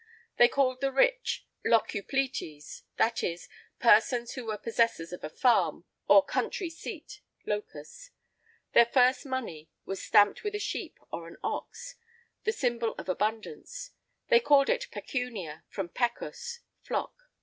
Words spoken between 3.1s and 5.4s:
is, persons who were possessors of a